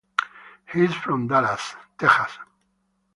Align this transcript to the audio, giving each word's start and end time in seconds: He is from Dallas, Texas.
He 0.73 0.83
is 0.83 0.95
from 0.95 1.27
Dallas, 1.27 1.75
Texas. 1.99 2.39